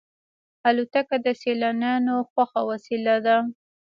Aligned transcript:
الوتکه 0.67 1.17
د 1.25 1.27
سیلانیانو 1.41 2.15
خوښه 2.31 2.61
وسیله 2.69 3.15
ده. 3.25 3.37